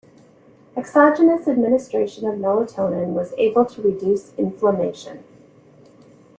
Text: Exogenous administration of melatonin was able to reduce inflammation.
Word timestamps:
Exogenous 0.75 1.47
administration 1.47 2.27
of 2.27 2.39
melatonin 2.39 3.09
was 3.09 3.35
able 3.37 3.63
to 3.67 3.83
reduce 3.83 4.33
inflammation. 4.33 5.23